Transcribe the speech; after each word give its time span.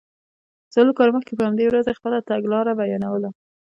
څلور 0.73 0.93
کاله 0.97 1.11
مخکې 1.17 1.33
په 1.35 1.43
همدې 1.47 1.65
ورځ 1.67 1.85
یې 1.89 1.97
خپله 1.99 2.17
تګلاره 2.29 2.71
بیانوله. 2.79 3.29